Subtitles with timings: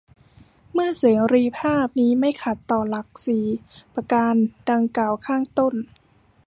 [0.73, 3.45] เมื่อเสรีภาพนี้ไม่ขัดต่อหลักสี่
[3.93, 4.33] ประการ
[4.69, 5.73] ดั่งกล่าวข้างต้น